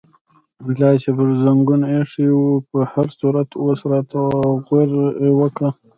لاس 0.79 1.01
یې 1.05 1.11
پر 1.17 1.29
زنګون 1.43 1.81
ایښی 1.91 2.27
و، 2.33 2.39
په 2.69 2.79
هر 2.91 3.07
صورت 3.19 3.49
اوس 3.61 3.79
راته 3.91 4.19
غورې 4.65 5.31
وکړه. 5.39 5.69